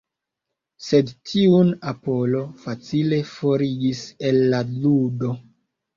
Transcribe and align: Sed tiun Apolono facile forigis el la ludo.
Sed 0.85 1.11
tiun 1.31 1.69
Apolono 1.93 2.41
facile 2.63 3.21
forigis 3.35 4.03
el 4.31 4.45
la 4.55 4.67
ludo. 4.73 5.35